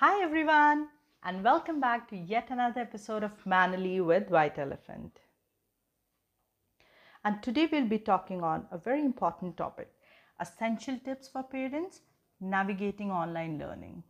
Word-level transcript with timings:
Hi, 0.00 0.22
everyone, 0.22 0.88
and 1.24 1.44
welcome 1.44 1.78
back 1.78 2.08
to 2.08 2.16
yet 2.16 2.48
another 2.48 2.80
episode 2.80 3.22
of 3.22 3.44
Manly 3.44 4.00
with 4.00 4.30
White 4.30 4.58
Elephant. 4.58 5.18
And 7.22 7.42
today 7.42 7.68
we'll 7.70 7.84
be 7.86 7.98
talking 7.98 8.42
on 8.42 8.64
a 8.70 8.78
very 8.78 9.04
important 9.04 9.58
topic 9.58 9.92
essential 10.40 10.98
tips 11.04 11.28
for 11.28 11.42
parents 11.42 12.00
navigating 12.40 13.10
online 13.10 13.58
learning. 13.58 14.02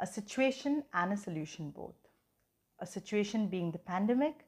A 0.00 0.06
situation 0.08 0.82
and 0.92 1.12
a 1.12 1.16
solution, 1.16 1.70
both. 1.70 1.94
A 2.80 2.86
situation 2.88 3.46
being 3.46 3.70
the 3.70 3.78
pandemic, 3.78 4.44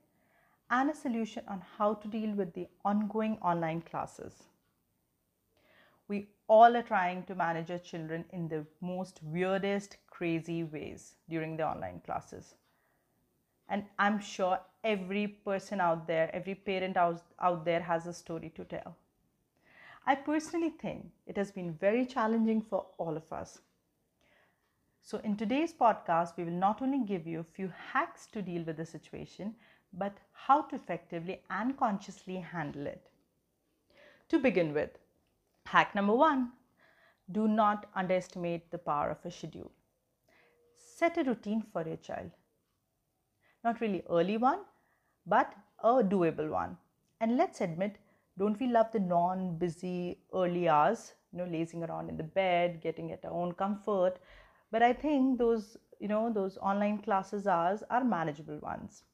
and 0.68 0.90
a 0.90 0.96
solution 0.96 1.44
on 1.46 1.62
how 1.78 1.94
to 1.94 2.08
deal 2.08 2.32
with 2.32 2.52
the 2.54 2.66
ongoing 2.84 3.38
online 3.40 3.82
classes. 3.82 4.48
All 6.46 6.76
are 6.76 6.82
trying 6.82 7.24
to 7.24 7.34
manage 7.34 7.70
our 7.70 7.78
children 7.78 8.24
in 8.30 8.48
the 8.48 8.66
most 8.80 9.20
weirdest, 9.22 9.96
crazy 10.08 10.62
ways 10.62 11.14
during 11.28 11.56
the 11.56 11.66
online 11.66 12.00
classes. 12.04 12.54
And 13.68 13.84
I'm 13.98 14.20
sure 14.20 14.60
every 14.82 15.26
person 15.26 15.80
out 15.80 16.06
there, 16.06 16.30
every 16.34 16.54
parent 16.54 16.96
out, 16.96 17.22
out 17.40 17.64
there 17.64 17.80
has 17.80 18.06
a 18.06 18.12
story 18.12 18.52
to 18.56 18.64
tell. 18.64 18.96
I 20.06 20.14
personally 20.14 20.68
think 20.70 21.06
it 21.26 21.36
has 21.38 21.50
been 21.50 21.72
very 21.72 22.04
challenging 22.04 22.60
for 22.60 22.86
all 22.98 23.16
of 23.16 23.32
us. 23.32 23.60
So, 25.00 25.18
in 25.18 25.36
today's 25.36 25.72
podcast, 25.72 26.36
we 26.36 26.44
will 26.44 26.52
not 26.52 26.82
only 26.82 26.98
give 27.04 27.26
you 27.26 27.40
a 27.40 27.44
few 27.56 27.72
hacks 27.92 28.26
to 28.32 28.42
deal 28.42 28.62
with 28.64 28.76
the 28.76 28.86
situation, 28.86 29.54
but 29.92 30.16
how 30.32 30.62
to 30.62 30.76
effectively 30.76 31.42
and 31.50 31.76
consciously 31.76 32.36
handle 32.36 32.86
it. 32.86 33.10
To 34.28 34.38
begin 34.38 34.74
with, 34.74 34.98
hack 35.66 35.94
number 35.94 36.14
one 36.14 36.52
do 37.32 37.48
not 37.48 37.86
underestimate 37.94 38.70
the 38.70 38.78
power 38.78 39.10
of 39.10 39.24
a 39.24 39.30
schedule. 39.30 39.72
Set 40.96 41.16
a 41.18 41.24
routine 41.24 41.62
for 41.72 41.86
your 41.86 41.96
child. 41.96 42.30
Not 43.64 43.80
really 43.80 44.02
early 44.10 44.36
one, 44.36 44.60
but 45.26 45.54
a 45.82 46.02
doable 46.02 46.50
one. 46.50 46.76
And 47.20 47.36
let's 47.36 47.62
admit, 47.62 47.96
don't 48.36 48.60
we 48.60 48.66
love 48.66 48.92
the 48.92 49.00
non-busy 49.00 50.18
early 50.34 50.68
hours, 50.68 51.14
you 51.32 51.38
know, 51.38 51.46
lazing 51.46 51.82
around 51.82 52.10
in 52.10 52.16
the 52.16 52.22
bed, 52.22 52.80
getting 52.82 53.10
at 53.12 53.24
our 53.24 53.32
own 53.32 53.52
comfort. 53.52 54.18
But 54.70 54.82
I 54.82 54.92
think 54.92 55.38
those, 55.38 55.78
you 55.98 56.08
know, 56.08 56.30
those 56.30 56.58
online 56.58 56.98
classes 56.98 57.46
hours 57.46 57.82
are 57.88 58.04
manageable 58.04 58.58
ones. 58.58 59.04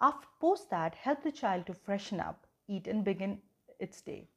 After 0.00 0.26
post 0.40 0.68
that, 0.70 0.96
help 0.96 1.22
the 1.22 1.30
child 1.30 1.66
to 1.66 1.74
freshen 1.74 2.18
up, 2.18 2.44
eat, 2.66 2.88
and 2.88 3.04
begin 3.04 3.40
its 3.78 4.00
day. 4.02 4.31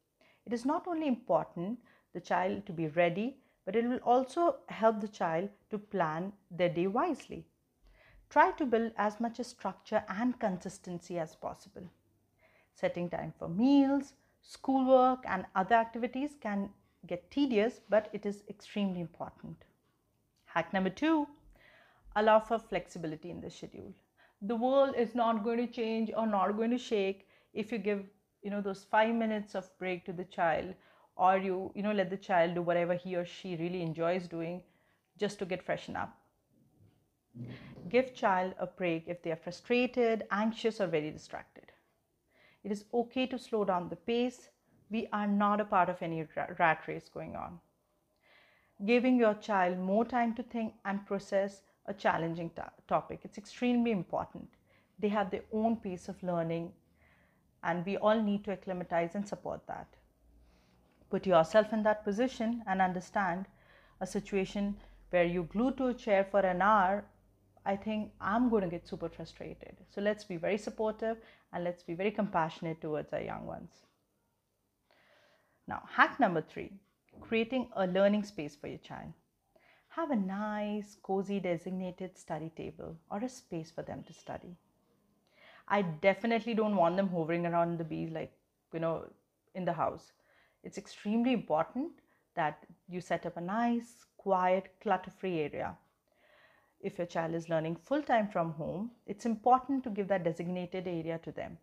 It 0.46 0.54
is 0.54 0.66
not 0.66 0.88
only 0.88 1.08
important 1.08 1.80
the 2.14 2.22
child 2.22 2.66
to 2.66 2.74
be 2.74 2.88
ready, 2.88 3.38
but 3.66 3.76
it 3.76 3.86
will 3.86 4.00
also 4.04 4.58
help 4.70 5.02
the 5.02 5.08
child 5.08 5.50
to 5.72 5.78
plan 5.80 6.34
their 6.52 6.70
day 6.70 6.88
wisely. 6.88 7.48
Try 8.30 8.52
to 8.52 8.66
build 8.66 8.92
as 8.98 9.20
much 9.20 9.40
structure 9.42 10.04
and 10.08 10.40
consistency 10.40 11.18
as 11.20 11.36
possible. 11.36 11.90
Setting 12.74 13.10
time 13.10 13.34
for 13.38 13.48
meals, 13.48 14.14
schoolwork, 14.42 15.24
and 15.28 15.46
other 15.56 15.76
activities 15.76 16.36
can 16.40 16.70
get 17.08 17.32
tedious, 17.32 17.82
but 17.90 18.10
it 18.14 18.26
is 18.26 18.44
extremely 18.50 19.02
important. 19.02 19.66
Hack 20.46 20.74
number 20.74 20.90
two 20.90 21.28
allow 22.16 22.40
for 22.40 22.60
flexibility 22.60 23.30
in 23.30 23.42
the 23.42 23.50
schedule. 23.50 23.94
The 24.42 24.56
world 24.56 24.96
is 24.96 25.16
not 25.16 25.44
going 25.44 25.58
to 25.58 25.68
change 25.68 26.12
or 26.16 26.28
not 26.28 26.56
going 26.56 26.72
to 26.72 26.78
shake 26.78 27.28
if 27.54 27.72
you 27.72 27.78
give 27.78 28.06
you 28.46 28.52
know 28.52 28.62
those 28.62 28.84
five 28.84 29.16
minutes 29.16 29.56
of 29.56 29.70
break 29.80 30.06
to 30.06 30.14
the 30.14 30.24
child 30.24 30.76
or 31.18 31.38
you 31.38 31.72
you 31.76 31.82
know 31.82 31.94
let 32.00 32.12
the 32.12 32.24
child 32.26 32.54
do 32.56 32.62
whatever 32.62 32.94
he 32.94 33.16
or 33.16 33.26
she 33.26 33.56
really 33.62 33.82
enjoys 33.82 34.28
doing 34.28 34.62
just 35.18 35.40
to 35.40 35.46
get 35.46 35.64
freshen 35.64 35.96
up. 35.96 36.16
Give 37.90 38.14
child 38.14 38.54
a 38.60 38.68
break 38.68 39.08
if 39.08 39.24
they 39.24 39.32
are 39.32 39.42
frustrated 39.48 40.26
anxious 40.30 40.80
or 40.80 40.88
very 40.88 41.10
distracted. 41.12 41.72
It 42.64 42.72
is 42.72 42.86
okay 42.94 43.26
to 43.28 43.40
slow 43.40 43.64
down 43.66 43.90
the 43.90 43.96
pace. 43.96 44.50
We 44.92 45.08
are 45.12 45.28
not 45.28 45.62
a 45.62 45.66
part 45.66 45.90
of 45.90 46.02
any 46.02 46.28
rat 46.60 46.88
race 46.88 47.10
going 47.10 47.36
on. 47.36 47.60
Giving 48.86 49.18
your 49.18 49.36
child 49.36 49.80
more 49.80 50.06
time 50.06 50.36
to 50.36 50.44
think 50.44 50.74
and 50.84 51.06
process 51.06 51.62
a 51.88 51.94
challenging 51.94 52.52
topic 52.88 53.22
it's 53.24 53.38
extremely 53.38 53.92
important. 53.92 54.50
They 55.00 55.10
have 55.10 55.32
their 55.32 55.46
own 55.52 55.78
pace 55.78 56.10
of 56.10 56.22
learning 56.22 56.74
and 57.66 57.86
we 57.86 57.98
all 57.98 58.22
need 58.22 58.44
to 58.46 58.52
acclimatize 58.54 59.16
and 59.16 59.28
support 59.28 59.68
that 59.68 59.88
put 61.10 61.28
yourself 61.28 61.74
in 61.74 61.84
that 61.84 62.04
position 62.04 62.64
and 62.68 62.82
understand 62.82 63.46
a 64.02 64.08
situation 64.08 64.76
where 65.10 65.26
you 65.26 65.44
glued 65.52 65.78
to 65.78 65.88
a 65.88 65.94
chair 65.94 66.24
for 66.32 66.40
an 66.40 66.62
hour 66.62 67.04
I 67.66 67.76
think 67.76 68.12
I'm 68.22 68.50
going 68.50 68.64
to 68.64 68.70
get 68.70 68.88
super 68.88 69.10
frustrated. 69.10 69.76
So 69.90 70.00
let's 70.00 70.24
be 70.24 70.38
very 70.38 70.58
supportive 70.58 71.18
and 71.52 71.64
let's 71.64 71.82
be 71.82 71.96
very 71.96 72.12
compassionate 72.12 72.80
towards 72.80 73.12
our 73.12 73.22
young 73.22 73.46
ones. 73.46 73.72
Now, 75.68 75.82
hack 75.90 76.20
number 76.20 76.42
three 76.42 76.72
creating 77.22 77.70
a 77.76 77.88
learning 77.88 78.24
space 78.24 78.56
for 78.56 78.68
your 78.68 78.78
child. 78.80 79.14
Have 79.88 80.12
a 80.12 80.16
nice, 80.16 80.98
cozy, 81.02 81.40
designated 81.40 82.18
study 82.18 82.52
table 82.56 82.98
or 83.10 83.20
a 83.20 83.30
space 83.30 83.72
for 83.72 83.82
them 83.82 84.04
to 84.04 84.14
study. 84.14 84.58
I 85.68 85.82
definitely 85.82 86.54
don't 86.54 86.76
want 86.76 86.96
them 86.96 87.10
hovering 87.10 87.46
around 87.46 87.78
the 87.78 87.84
bees 87.84 88.12
like, 88.12 88.32
you 88.74 88.80
know, 88.80 89.06
in 89.56 89.66
the 89.66 89.74
house. 89.74 90.12
It's 90.64 90.78
extremely 90.78 91.34
important 91.34 91.92
that 92.36 92.66
you 92.88 93.02
set 93.02 93.26
up 93.26 93.38
a 93.38 93.42
nice, 93.42 94.06
quiet, 94.18 94.70
clutter 94.82 95.12
free 95.12 95.40
area. 95.40 95.76
If 96.82 96.98
your 96.98 97.08
child 97.08 97.34
is 97.34 97.50
learning 97.50 97.78
full 97.78 98.04
time 98.04 98.28
from 98.28 98.52
home, 98.54 98.92
it's 99.08 99.26
important 99.26 99.84
to 99.86 99.90
give 99.90 100.08
that 100.10 100.24
designated 100.24 100.88
area 100.88 101.20
to 101.20 101.32
them. 101.32 101.58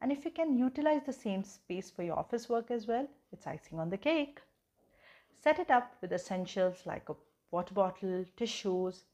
And 0.00 0.12
if 0.12 0.24
you 0.24 0.30
can 0.30 0.58
utilize 0.58 1.02
the 1.04 1.12
same 1.12 1.44
space 1.44 1.90
for 1.90 2.02
your 2.02 2.18
office 2.18 2.48
work 2.48 2.70
as 2.70 2.86
well, 2.86 3.08
it's 3.32 3.46
icing 3.46 3.78
on 3.78 3.90
the 3.90 3.98
cake. 3.98 4.40
Set 5.34 5.58
it 5.58 5.70
up 5.70 5.96
with 6.00 6.12
essentials 6.12 6.86
like 6.86 7.08
a 7.08 7.16
water 7.50 7.74
bottle, 7.74 8.24
tissues, 8.36 9.04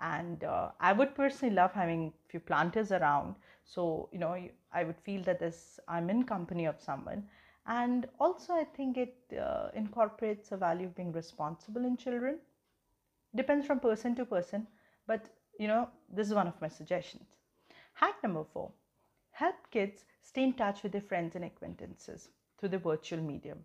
and 0.00 0.44
uh, 0.44 0.70
i 0.80 0.92
would 0.92 1.14
personally 1.14 1.54
love 1.54 1.72
having 1.72 2.06
a 2.08 2.28
few 2.30 2.40
planters 2.40 2.92
around. 2.92 3.34
So 3.64 4.08
you 4.12 4.18
know 4.18 4.36
i 4.72 4.84
would 4.84 4.98
feel 5.00 5.22
that 5.24 5.40
this 5.40 5.80
i'm 5.88 6.10
in 6.10 6.24
company 6.24 6.66
of 6.66 6.80
someone. 6.80 7.28
And 7.66 8.06
also 8.20 8.54
i 8.54 8.64
think 8.64 8.96
it 8.96 9.16
uh, 9.40 9.68
incorporates 9.74 10.52
a 10.52 10.56
value 10.56 10.86
of 10.86 10.94
being 10.96 11.12
responsible 11.12 11.84
in 11.84 11.96
children. 11.96 12.38
Depends 13.34 13.66
from 13.66 13.80
person 13.80 14.14
to 14.16 14.24
person 14.24 14.66
but 15.06 15.28
you 15.58 15.68
know 15.68 15.88
this 16.08 16.28
is 16.28 16.34
one 16.34 16.48
of 16.48 16.60
my 16.60 16.68
suggestions. 16.68 17.36
Hack 17.94 18.22
number 18.22 18.44
four 18.44 18.72
help 19.32 19.56
kids 19.70 20.04
stay 20.22 20.42
in 20.44 20.52
touch 20.54 20.82
with 20.82 20.92
their 20.92 21.00
friends 21.02 21.34
and 21.36 21.44
acquaintances 21.44 22.30
through 22.58 22.70
the 22.70 22.78
virtual 22.78 23.20
medium. 23.20 23.64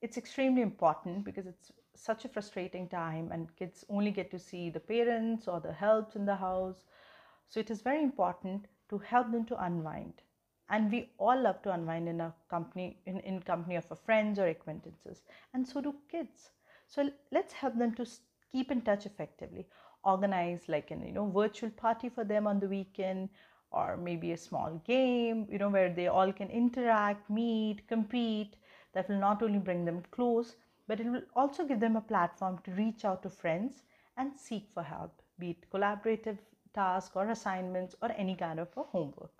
It's 0.00 0.16
extremely 0.16 0.62
important 0.62 1.24
because 1.24 1.46
it's 1.46 1.70
such 2.00 2.24
a 2.24 2.28
frustrating 2.28 2.88
time 2.88 3.30
and 3.30 3.54
kids 3.56 3.84
only 3.90 4.10
get 4.10 4.30
to 4.30 4.38
see 4.38 4.70
the 4.70 4.80
parents 4.80 5.46
or 5.46 5.60
the 5.60 5.72
helps 5.72 6.16
in 6.16 6.24
the 6.24 6.36
house. 6.36 6.84
So 7.48 7.60
it 7.60 7.70
is 7.70 7.82
very 7.82 8.02
important 8.02 8.66
to 8.88 8.98
help 8.98 9.30
them 9.30 9.44
to 9.46 9.64
unwind. 9.64 10.14
And 10.70 10.90
we 10.90 11.10
all 11.18 11.40
love 11.42 11.62
to 11.62 11.72
unwind 11.72 12.08
in 12.08 12.20
a 12.20 12.32
company 12.48 12.98
in, 13.04 13.20
in 13.20 13.40
company 13.42 13.76
of 13.76 13.90
a 13.90 13.96
friends 13.96 14.38
or 14.38 14.46
acquaintances 14.46 15.22
and 15.52 15.66
so 15.66 15.80
do 15.80 15.94
kids. 16.10 16.50
So 16.86 17.10
let's 17.30 17.52
help 17.52 17.76
them 17.76 17.94
to 17.96 18.06
keep 18.50 18.70
in 18.70 18.80
touch 18.82 19.04
effectively. 19.04 19.66
Organize 20.04 20.68
like 20.68 20.90
an 20.90 21.04
you 21.04 21.12
know 21.12 21.28
virtual 21.28 21.70
party 21.70 22.08
for 22.08 22.24
them 22.24 22.46
on 22.46 22.60
the 22.60 22.68
weekend 22.68 23.28
or 23.72 23.96
maybe 23.96 24.32
a 24.32 24.36
small 24.36 24.80
game 24.86 25.46
you 25.50 25.58
know 25.58 25.68
where 25.68 25.92
they 25.92 26.06
all 26.06 26.32
can 26.32 26.48
interact 26.48 27.28
meet 27.28 27.86
compete. 27.88 28.56
That 28.92 29.08
will 29.08 29.20
not 29.20 29.42
only 29.42 29.58
bring 29.58 29.84
them 29.84 30.02
close 30.10 30.56
but 30.90 30.98
it 30.98 31.06
will 31.06 31.22
also 31.36 31.64
give 31.64 31.78
them 31.78 31.94
a 31.94 32.00
platform 32.00 32.58
to 32.64 32.72
reach 32.72 33.04
out 33.04 33.22
to 33.22 33.30
friends 33.30 33.84
and 34.16 34.36
seek 34.36 34.64
for 34.74 34.82
help, 34.82 35.22
be 35.38 35.50
it 35.50 35.66
collaborative 35.72 36.38
tasks 36.74 37.14
or 37.14 37.28
assignments 37.28 37.94
or 38.02 38.10
any 38.16 38.34
kind 38.34 38.58
of 38.58 38.66
a 38.76 38.82
homework. 38.82 39.30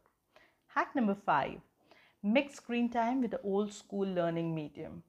Hack 0.68 0.94
number 0.94 1.16
five 1.16 1.58
mix 2.22 2.54
screen 2.54 2.88
time 2.88 3.20
with 3.20 3.32
the 3.32 3.40
old 3.42 3.72
school 3.72 4.06
learning 4.06 4.54
medium. 4.54 5.02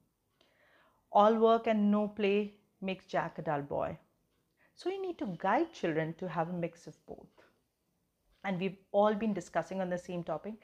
All 1.12 1.36
work 1.36 1.68
and 1.68 1.92
no 1.92 2.08
play 2.08 2.54
makes 2.80 3.06
Jack 3.06 3.38
a 3.38 3.42
dull 3.42 3.62
boy. 3.62 3.96
So 4.74 4.90
you 4.90 5.00
need 5.00 5.18
to 5.18 5.36
guide 5.38 5.72
children 5.72 6.12
to 6.18 6.28
have 6.28 6.48
a 6.48 6.60
mix 6.64 6.88
of 6.88 7.06
both. 7.06 7.46
And 8.42 8.58
we've 8.58 8.78
all 8.90 9.14
been 9.14 9.32
discussing 9.32 9.80
on 9.80 9.90
the 9.90 9.98
same 9.98 10.24
topic 10.24 10.54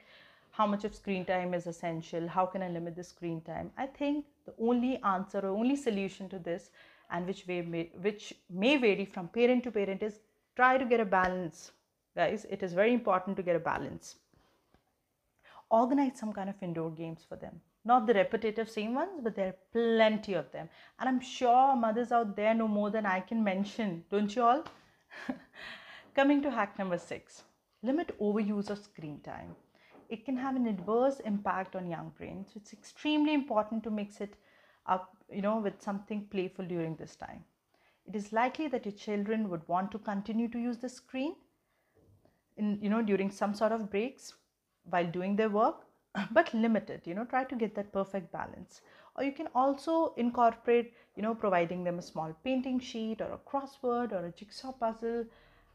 how 0.59 0.67
much 0.73 0.85
of 0.87 0.95
screen 0.99 1.25
time 1.31 1.53
is 1.57 1.67
essential 1.71 2.27
how 2.37 2.45
can 2.53 2.63
i 2.67 2.69
limit 2.77 2.95
the 2.95 3.07
screen 3.09 3.41
time 3.49 3.71
i 3.77 3.85
think 3.99 4.25
the 4.45 4.53
only 4.69 4.93
answer 5.15 5.39
or 5.39 5.51
only 5.61 5.75
solution 5.87 6.29
to 6.29 6.39
this 6.47 6.71
and 7.11 7.25
which 7.25 7.47
may, 7.47 7.89
which 8.07 8.33
may 8.49 8.75
vary 8.77 9.05
from 9.05 9.27
parent 9.27 9.63
to 9.63 9.71
parent 9.71 10.03
is 10.03 10.19
try 10.55 10.77
to 10.77 10.85
get 10.85 10.99
a 10.99 11.05
balance 11.05 11.71
guys 12.15 12.45
it 12.57 12.61
is 12.67 12.73
very 12.81 12.93
important 12.93 13.37
to 13.37 13.43
get 13.49 13.55
a 13.55 13.65
balance 13.71 14.15
organize 15.69 16.19
some 16.19 16.33
kind 16.33 16.49
of 16.49 16.67
indoor 16.69 16.91
games 16.91 17.25
for 17.29 17.37
them 17.37 17.61
not 17.85 18.05
the 18.07 18.13
repetitive 18.13 18.69
same 18.69 18.93
ones, 18.93 19.21
but 19.23 19.35
there 19.35 19.47
are 19.47 19.55
plenty 19.71 20.33
of 20.33 20.51
them. 20.51 20.69
And 20.99 21.07
I'm 21.07 21.21
sure 21.21 21.75
mothers 21.75 22.11
out 22.11 22.35
there 22.35 22.53
know 22.53 22.67
more 22.67 22.89
than 22.89 23.05
I 23.05 23.21
can 23.21 23.43
mention, 23.43 24.03
don't 24.11 24.35
you 24.35 24.43
all? 24.43 24.63
Coming 26.15 26.41
to 26.41 26.51
hack 26.51 26.77
number 26.77 26.97
six 26.97 27.43
limit 27.81 28.13
overuse 28.19 28.69
of 28.69 28.77
screen 28.77 29.21
time. 29.21 29.55
It 30.09 30.25
can 30.25 30.37
have 30.37 30.55
an 30.55 30.67
adverse 30.67 31.19
impact 31.21 31.75
on 31.75 31.87
young 31.87 32.11
brains. 32.17 32.47
So 32.47 32.53
it's 32.57 32.73
extremely 32.73 33.33
important 33.33 33.83
to 33.83 33.91
mix 33.91 34.21
it 34.21 34.35
up, 34.87 35.15
you 35.31 35.41
know, 35.41 35.57
with 35.59 35.81
something 35.81 36.27
playful 36.31 36.65
during 36.65 36.95
this 36.95 37.15
time. 37.15 37.43
It 38.07 38.15
is 38.15 38.33
likely 38.33 38.67
that 38.69 38.85
your 38.85 38.93
children 38.95 39.49
would 39.49 39.67
want 39.67 39.91
to 39.91 39.99
continue 39.99 40.47
to 40.49 40.59
use 40.59 40.77
the 40.77 40.89
screen 40.89 41.35
in, 42.57 42.79
you 42.81 42.89
know, 42.89 43.01
during 43.01 43.31
some 43.31 43.53
sort 43.53 43.71
of 43.71 43.89
breaks 43.89 44.33
while 44.89 45.05
doing 45.05 45.35
their 45.35 45.49
work 45.49 45.85
but 46.31 46.51
limit 46.53 46.89
it 46.89 47.05
you 47.05 47.13
know 47.13 47.23
try 47.25 47.43
to 47.43 47.55
get 47.55 47.75
that 47.75 47.93
perfect 47.93 48.31
balance 48.31 48.81
or 49.15 49.23
you 49.23 49.31
can 49.31 49.47
also 49.53 50.13
incorporate 50.17 50.93
you 51.15 51.21
know 51.21 51.35
providing 51.35 51.83
them 51.83 51.99
a 51.99 52.01
small 52.01 52.35
painting 52.43 52.79
sheet 52.79 53.21
or 53.21 53.31
a 53.33 53.37
crossword 53.49 54.11
or 54.11 54.25
a 54.25 54.31
jigsaw 54.31 54.71
puzzle 54.71 55.23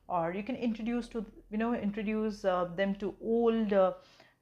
or 0.08 0.32
you 0.32 0.42
can 0.42 0.56
introduce 0.56 1.08
to 1.08 1.24
you 1.50 1.58
know 1.58 1.74
introduce 1.74 2.44
uh, 2.44 2.64
them 2.76 2.94
to 2.96 3.14
old 3.22 3.72
uh, 3.72 3.92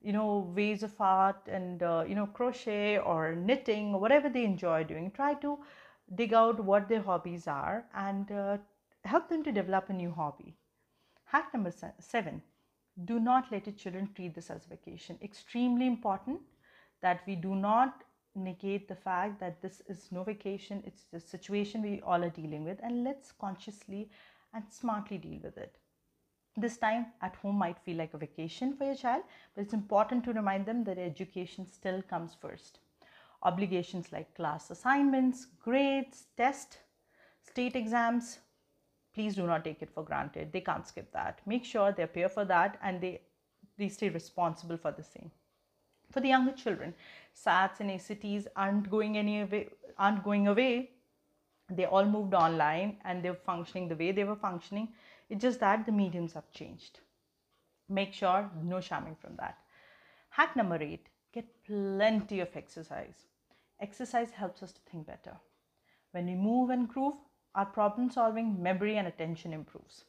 you 0.02 0.12
know 0.12 0.52
ways 0.56 0.82
of 0.82 0.92
art 1.00 1.48
and 1.48 1.82
uh, 1.82 2.04
you 2.06 2.14
know 2.14 2.26
crochet 2.26 2.98
or 2.98 3.34
knitting 3.34 3.94
or 3.94 4.00
whatever 4.00 4.28
they 4.28 4.44
enjoy 4.44 4.84
doing. 4.84 5.10
Try 5.10 5.34
to 5.34 5.58
dig 6.14 6.34
out 6.34 6.62
what 6.64 6.88
their 6.88 7.02
hobbies 7.02 7.46
are 7.46 7.84
and 7.94 8.30
uh, 8.32 8.58
help 9.04 9.28
them 9.28 9.42
to 9.44 9.52
develop 9.52 9.88
a 9.88 9.92
new 9.92 10.10
hobby. 10.10 10.54
Hack 11.24 11.52
number 11.54 11.72
seven 11.98 12.42
do 13.04 13.18
not 13.18 13.50
let 13.50 13.66
your 13.66 13.74
children 13.74 14.08
treat 14.14 14.34
this 14.34 14.50
as 14.50 14.66
a 14.66 14.68
vacation. 14.68 15.18
Extremely 15.22 15.86
important 15.86 16.40
that 17.00 17.20
we 17.26 17.34
do 17.34 17.54
not 17.54 18.04
negate 18.34 18.88
the 18.88 18.94
fact 18.94 19.40
that 19.40 19.60
this 19.62 19.82
is 19.88 20.08
no 20.10 20.24
vacation. 20.24 20.82
It's 20.86 21.04
the 21.12 21.20
situation 21.20 21.82
we 21.82 22.00
all 22.02 22.22
are 22.22 22.30
dealing 22.30 22.64
with 22.64 22.78
and 22.82 23.04
let's 23.04 23.32
consciously 23.32 24.10
and 24.54 24.64
smartly 24.70 25.18
deal 25.18 25.40
with 25.42 25.56
it 25.56 25.78
this 26.56 26.76
time 26.76 27.06
at 27.22 27.36
home 27.36 27.56
might 27.56 27.78
feel 27.78 27.96
like 27.96 28.14
a 28.14 28.18
vacation 28.18 28.74
for 28.76 28.84
your 28.84 28.94
child 28.94 29.22
but 29.54 29.62
it's 29.62 29.72
important 29.72 30.22
to 30.24 30.32
remind 30.32 30.66
them 30.66 30.84
that 30.84 30.98
education 30.98 31.66
still 31.66 32.02
comes 32.02 32.36
first. 32.40 32.78
Obligations 33.42 34.12
like 34.12 34.34
class 34.34 34.70
assignments 34.70 35.46
grades 35.64 36.26
tests, 36.36 36.78
state 37.42 37.74
exams 37.74 38.38
please 39.14 39.34
do 39.34 39.46
not 39.46 39.64
take 39.64 39.82
it 39.82 39.90
for 39.90 40.02
granted. 40.02 40.52
They 40.52 40.60
can't 40.60 40.86
skip 40.86 41.12
that. 41.12 41.40
Make 41.46 41.64
sure 41.64 41.92
they 41.92 42.02
appear 42.02 42.28
for 42.28 42.44
that 42.46 42.78
and 42.82 43.00
they 43.00 43.20
they 43.78 43.88
stay 43.88 44.10
responsible 44.10 44.76
for 44.76 44.92
the 44.92 45.02
same. 45.02 45.30
For 46.10 46.20
the 46.20 46.28
younger 46.28 46.52
children 46.52 46.94
sats 47.34 47.80
and 47.80 47.90
acts 47.90 48.46
aren't 48.54 48.90
going 48.90 49.16
any 49.16 49.40
away 49.40 49.68
aren't 49.98 50.22
going 50.22 50.48
away. 50.48 50.90
They 51.70 51.86
all 51.86 52.04
moved 52.04 52.34
online 52.34 52.98
and 53.04 53.24
they're 53.24 53.34
functioning 53.34 53.88
the 53.88 53.96
way 53.96 54.12
they 54.12 54.24
were 54.24 54.36
functioning 54.36 54.88
it's 55.32 55.42
just 55.48 55.60
that 55.60 55.84
the 55.86 55.96
mediums 56.00 56.34
have 56.38 56.50
changed 56.60 57.00
make 57.88 58.12
sure 58.20 58.50
no 58.62 58.80
shamming 58.88 59.16
from 59.24 59.36
that 59.42 59.58
hack 60.40 60.56
number 60.60 60.80
eight 60.88 61.08
get 61.34 61.50
plenty 61.66 62.40
of 62.46 62.56
exercise 62.62 63.26
exercise 63.88 64.30
helps 64.42 64.62
us 64.62 64.72
to 64.72 64.80
think 64.90 65.06
better 65.06 65.36
when 66.12 66.26
we 66.26 66.34
move 66.34 66.70
and 66.70 66.88
groove 66.88 67.14
our 67.54 67.66
problem 67.66 68.10
solving, 68.10 68.62
memory, 68.62 68.96
and 68.96 69.06
attention 69.06 69.52
improves. 69.52 70.04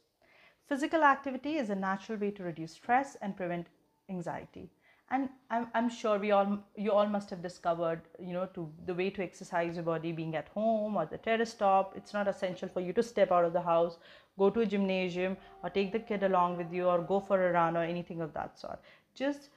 Physical 0.66 1.04
activity 1.04 1.56
is 1.56 1.68
a 1.68 1.74
natural 1.74 2.18
way 2.18 2.30
to 2.30 2.42
reduce 2.42 2.72
stress 2.72 3.16
and 3.20 3.36
prevent 3.36 3.66
anxiety. 4.08 4.70
And 5.14 5.28
I'm, 5.48 5.68
I'm 5.74 5.88
sure 5.88 6.18
we 6.18 6.32
all 6.32 6.58
you 6.84 6.90
all 6.90 7.06
must 7.06 7.30
have 7.30 7.40
discovered, 7.40 8.00
you 8.18 8.32
know, 8.32 8.46
to 8.54 8.68
the 8.86 8.94
way 9.00 9.10
to 9.10 9.22
exercise 9.22 9.76
your 9.76 9.84
body 9.84 10.10
being 10.10 10.34
at 10.34 10.48
home 10.48 10.96
or 10.96 11.06
the 11.06 11.18
terrace 11.18 11.54
top. 11.54 11.92
It's 12.00 12.12
not 12.12 12.26
essential 12.26 12.68
for 12.68 12.80
you 12.80 12.92
to 12.94 13.02
step 13.10 13.30
out 13.30 13.44
of 13.44 13.52
the 13.52 13.60
house, 13.60 13.98
go 14.36 14.50
to 14.50 14.62
a 14.62 14.66
gymnasium, 14.66 15.36
or 15.62 15.70
take 15.70 15.92
the 15.92 16.00
kid 16.00 16.24
along 16.24 16.56
with 16.56 16.72
you, 16.72 16.88
or 16.88 16.98
go 17.12 17.20
for 17.20 17.38
a 17.48 17.52
run 17.52 17.76
or 17.76 17.84
anything 17.84 18.22
of 18.22 18.34
that 18.34 18.58
sort. 18.58 18.80
Just 19.14 19.50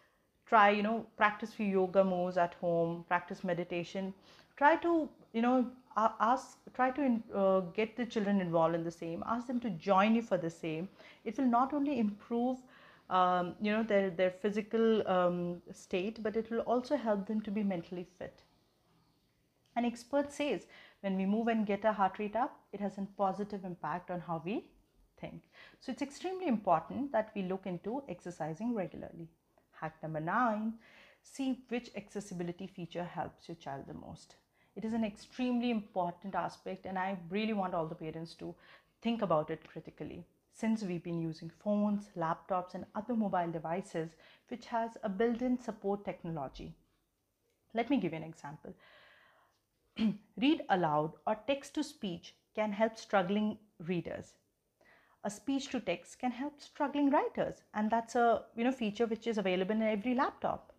try, 0.45 0.69
you 0.69 0.83
know, 0.83 1.07
practice 1.17 1.53
few 1.53 1.65
yoga 1.65 2.03
moves 2.03 2.37
at 2.37 2.53
home, 2.65 3.03
practice 3.07 3.43
meditation. 3.43 4.13
Try 4.57 4.75
to, 4.87 5.09
you 5.33 5.41
know, 5.41 5.65
ask 6.19 6.59
try 6.75 6.91
to 6.91 7.19
uh, 7.33 7.59
get 7.75 7.95
the 7.97 8.05
children 8.05 8.39
involved 8.39 8.75
in 8.75 8.83
the 8.83 8.91
same 8.91 9.23
ask 9.25 9.47
them 9.47 9.59
to 9.59 9.69
join 9.85 10.13
you 10.13 10.21
for 10.21 10.37
the 10.37 10.49
same 10.49 10.87
it 11.25 11.35
will 11.39 11.51
not 11.53 11.73
only 11.73 11.97
improve 11.97 12.59
um, 13.09 13.55
you 13.61 13.71
know 13.71 13.83
their 13.83 14.09
their 14.09 14.31
physical 14.31 15.07
um, 15.07 15.61
state 15.71 16.21
but 16.21 16.35
it 16.35 16.51
will 16.51 16.61
also 16.61 16.95
help 16.95 17.25
them 17.27 17.41
to 17.41 17.51
be 17.51 17.63
mentally 17.63 18.07
fit. 18.17 18.43
An 19.75 19.85
expert 19.85 20.31
says 20.33 20.65
when 21.01 21.15
we 21.15 21.25
move 21.25 21.47
and 21.47 21.65
get 21.65 21.85
our 21.85 21.93
heart 21.93 22.19
rate 22.19 22.35
up 22.35 22.59
it 22.73 22.79
has 22.79 22.97
a 22.97 23.07
positive 23.17 23.63
impact 23.63 24.11
on 24.11 24.19
how 24.19 24.41
we 24.43 24.65
think. 25.19 25.41
So 25.79 25.91
it's 25.91 26.01
extremely 26.01 26.47
important 26.47 27.11
that 27.11 27.31
we 27.35 27.43
look 27.43 27.65
into 27.65 28.03
exercising 28.09 28.73
regularly. 28.73 29.29
Hack 29.71 29.95
number 30.01 30.19
9 30.19 30.73
see 31.23 31.59
which 31.69 31.89
accessibility 31.95 32.67
feature 32.67 33.03
helps 33.03 33.47
your 33.47 33.55
child 33.55 33.85
the 33.87 33.93
most. 33.93 34.35
It 34.75 34.85
is 34.85 34.93
an 34.93 35.03
extremely 35.03 35.71
important 35.71 36.35
aspect, 36.35 36.85
and 36.85 36.97
I 36.97 37.17
really 37.29 37.53
want 37.53 37.73
all 37.73 37.87
the 37.87 37.95
parents 37.95 38.33
to 38.35 38.55
think 39.01 39.21
about 39.21 39.49
it 39.49 39.67
critically. 39.67 40.25
Since 40.59 40.83
we've 40.83 41.03
been 41.03 41.21
using 41.21 41.51
phones, 41.63 42.09
laptops, 42.17 42.73
and 42.73 42.85
other 42.95 43.15
mobile 43.15 43.51
devices 43.51 44.15
which 44.47 44.65
has 44.67 44.97
a 45.03 45.09
built 45.09 45.41
in 45.41 45.59
support 45.59 46.03
technology. 46.03 46.73
Let 47.73 47.89
me 47.89 47.97
give 47.97 48.13
you 48.13 48.17
an 48.17 48.23
example. 48.23 48.73
Read 50.37 50.63
aloud 50.69 51.13
or 51.25 51.37
text 51.47 51.75
to 51.75 51.83
speech 51.83 52.33
can 52.55 52.71
help 52.71 52.97
struggling 52.97 53.57
readers 53.87 54.33
a 55.23 55.29
speech 55.29 55.67
to 55.69 55.79
text 55.79 56.19
can 56.19 56.31
help 56.31 56.59
struggling 56.59 57.09
writers 57.09 57.61
and 57.73 57.91
that's 57.91 58.15
a 58.15 58.43
you 58.55 58.63
know 58.63 58.71
feature 58.71 59.05
which 59.05 59.27
is 59.27 59.37
available 59.37 59.75
in 59.75 59.81
every 59.81 60.15
laptop 60.15 60.73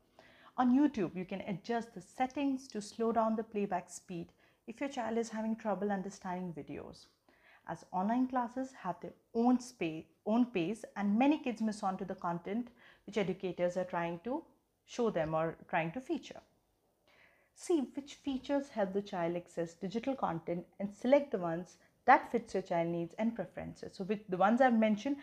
on 0.58 0.76
YouTube, 0.76 1.14
you 1.14 1.24
can 1.24 1.40
adjust 1.42 1.94
the 1.94 2.00
settings 2.00 2.66
to 2.68 2.82
slow 2.82 3.12
down 3.12 3.36
the 3.36 3.44
playback 3.44 3.88
speed 3.88 4.32
if 4.66 4.80
your 4.80 4.88
child 4.88 5.16
is 5.16 5.28
having 5.28 5.54
trouble 5.54 5.92
understanding 5.92 6.52
videos. 6.52 7.06
As 7.68 7.84
online 7.92 8.26
classes 8.28 8.72
have 8.72 9.00
their 9.00 9.12
own, 9.34 9.60
space, 9.60 10.04
own 10.26 10.46
pace 10.46 10.84
and 10.96 11.18
many 11.18 11.38
kids 11.38 11.60
miss 11.60 11.82
on 11.82 11.98
to 11.98 12.04
the 12.04 12.14
content 12.14 12.68
which 13.06 13.18
educators 13.18 13.76
are 13.76 13.84
trying 13.84 14.20
to 14.24 14.42
show 14.86 15.10
them 15.10 15.34
or 15.34 15.56
trying 15.68 15.92
to 15.92 16.00
feature. 16.00 16.40
See 17.54 17.80
which 17.94 18.14
features 18.14 18.70
help 18.70 18.92
the 18.92 19.02
child 19.02 19.36
access 19.36 19.74
digital 19.74 20.14
content 20.14 20.64
and 20.80 20.94
select 20.94 21.30
the 21.30 21.38
ones 21.38 21.76
that 22.06 22.30
fits 22.32 22.54
your 22.54 22.62
child 22.62 22.88
needs 22.88 23.14
and 23.18 23.34
preferences. 23.34 23.96
So 23.96 24.04
with 24.04 24.20
the 24.28 24.36
ones 24.36 24.60
I've 24.60 24.78
mentioned, 24.78 25.16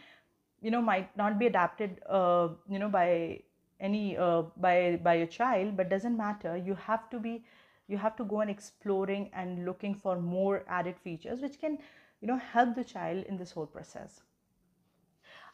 you 0.61 0.69
know, 0.69 0.81
might 0.81 1.15
not 1.17 1.39
be 1.39 1.47
adapted, 1.47 2.01
uh, 2.07 2.49
you 2.69 2.77
know, 2.77 2.89
by 2.89 3.41
any 3.79 4.17
uh, 4.17 4.43
by 4.57 4.99
by 5.03 5.15
a 5.15 5.27
child 5.27 5.75
but 5.75 5.89
doesn't 5.89 6.15
matter 6.17 6.55
you 6.55 6.75
have 6.75 7.09
to 7.09 7.19
be 7.19 7.43
you 7.87 7.97
have 7.97 8.15
to 8.15 8.23
go 8.23 8.41
and 8.41 8.49
exploring 8.49 9.29
and 9.33 9.65
looking 9.65 9.93
for 9.93 10.17
more 10.19 10.63
added 10.67 10.97
features 10.97 11.41
which 11.41 11.59
can 11.59 11.77
you 12.25 12.31
know 12.31 12.39
help 12.39 12.73
the 12.75 12.83
child 12.83 13.23
in 13.25 13.37
this 13.37 13.51
whole 13.51 13.67
process. 13.67 14.21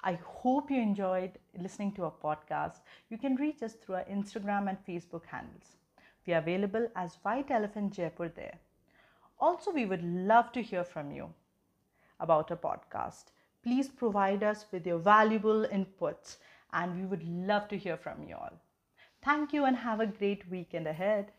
I 0.04 0.14
hope 0.14 0.72
you 0.72 0.82
enjoyed 0.82 1.38
listening 1.58 1.92
to 1.94 2.04
our 2.06 2.14
podcast. 2.24 2.82
You 3.10 3.18
can 3.18 3.36
reach 3.36 3.62
us 3.64 3.74
through 3.74 3.96
our 3.96 4.06
instagram 4.06 4.70
and 4.70 4.78
facebook 4.86 5.26
handles. 5.26 5.76
We 6.26 6.34
are 6.34 6.38
available 6.40 6.88
as 6.96 7.20
white 7.24 7.52
elephant 7.52 7.94
jaipur 7.94 8.30
there. 8.30 8.60
Also 9.40 9.72
we 9.72 9.86
would 9.86 10.04
love 10.04 10.52
to 10.54 10.62
hear 10.64 10.84
from 10.86 11.12
you 11.12 11.34
about 12.20 12.52
a 12.52 12.56
podcast. 12.56 13.26
Please 13.64 13.90
provide 13.90 14.44
us 14.44 14.66
with 14.72 14.88
your 14.88 15.00
valuable 15.00 15.66
inputs 15.66 16.38
and 16.74 16.96
we 16.98 17.06
would 17.06 17.24
love 17.28 17.68
to 17.70 17.78
hear 17.78 17.98
from 17.98 18.24
you 18.24 18.36
all. 18.36 18.62
Thank 19.24 19.54
you 19.54 19.66
and 19.66 19.78
have 19.78 20.00
a 20.00 20.08
great 20.08 20.50
weekend 20.50 20.88
ahead. 20.88 21.32